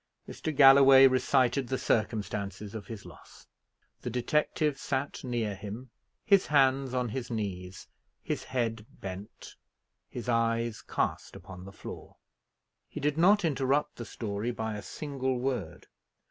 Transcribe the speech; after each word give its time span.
Mr. 0.27 0.55
Galloway 0.55 1.05
recited 1.05 1.67
the 1.67 1.77
circumstances 1.77 2.73
of 2.73 2.87
his 2.87 3.05
loss. 3.05 3.45
The 4.01 4.09
detective 4.09 4.79
sat 4.79 5.23
near 5.23 5.53
him, 5.53 5.91
his 6.25 6.47
hands 6.47 6.95
on 6.95 7.09
his 7.09 7.29
knees, 7.29 7.87
his 8.23 8.45
head 8.45 8.87
bent, 8.99 9.55
his 10.09 10.27
eyes 10.27 10.81
cast 10.81 11.35
upon 11.35 11.65
the 11.65 11.71
floor. 11.71 12.15
He 12.89 12.99
did 12.99 13.15
not 13.19 13.45
interrupt 13.45 13.97
the 13.97 14.05
story 14.05 14.49
by 14.49 14.73
a 14.73 14.81
single 14.81 15.37
word. 15.37 15.85